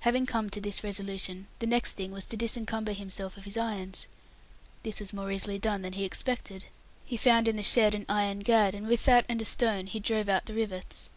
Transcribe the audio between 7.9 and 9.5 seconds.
an iron gad, and with that and a